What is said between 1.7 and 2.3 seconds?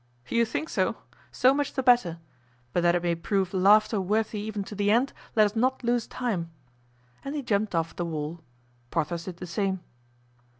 the better;